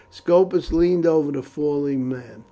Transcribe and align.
Scopus 0.09 0.73
leaned 0.73 1.05
over 1.05 1.31
the 1.31 1.43
fallen 1.43 2.09
man. 2.09 2.39